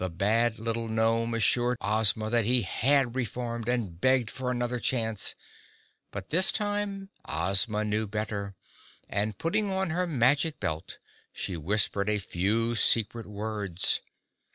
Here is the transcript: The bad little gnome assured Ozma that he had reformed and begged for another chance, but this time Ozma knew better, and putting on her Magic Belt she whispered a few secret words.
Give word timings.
The 0.03 0.09
bad 0.09 0.57
little 0.57 0.87
gnome 0.89 1.35
assured 1.35 1.77
Ozma 1.79 2.31
that 2.31 2.43
he 2.43 2.63
had 2.63 3.15
reformed 3.15 3.69
and 3.69 4.01
begged 4.01 4.31
for 4.31 4.49
another 4.49 4.79
chance, 4.79 5.35
but 6.09 6.31
this 6.31 6.51
time 6.51 7.09
Ozma 7.29 7.85
knew 7.85 8.07
better, 8.07 8.55
and 9.07 9.37
putting 9.37 9.69
on 9.69 9.91
her 9.91 10.07
Magic 10.07 10.59
Belt 10.59 10.97
she 11.31 11.55
whispered 11.55 12.09
a 12.09 12.17
few 12.17 12.73
secret 12.73 13.27
words. 13.27 14.01